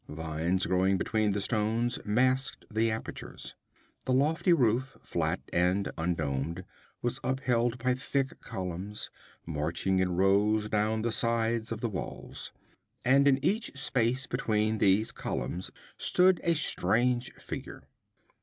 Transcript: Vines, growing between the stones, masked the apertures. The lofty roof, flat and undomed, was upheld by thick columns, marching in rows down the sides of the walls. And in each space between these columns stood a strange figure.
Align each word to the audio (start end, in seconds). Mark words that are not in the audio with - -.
Vines, 0.09 0.65
growing 0.65 0.97
between 0.97 1.31
the 1.31 1.39
stones, 1.39 2.03
masked 2.03 2.65
the 2.73 2.89
apertures. 2.89 3.53
The 4.05 4.13
lofty 4.13 4.51
roof, 4.51 4.97
flat 5.03 5.39
and 5.53 5.91
undomed, 5.95 6.65
was 7.03 7.19
upheld 7.23 7.77
by 7.77 7.93
thick 7.93 8.39
columns, 8.41 9.11
marching 9.45 9.99
in 9.99 10.15
rows 10.15 10.69
down 10.69 11.03
the 11.03 11.11
sides 11.11 11.71
of 11.71 11.81
the 11.81 11.89
walls. 11.89 12.51
And 13.05 13.27
in 13.27 13.45
each 13.45 13.77
space 13.77 14.25
between 14.25 14.79
these 14.79 15.11
columns 15.11 15.69
stood 15.99 16.41
a 16.43 16.55
strange 16.55 17.31
figure. 17.35 17.83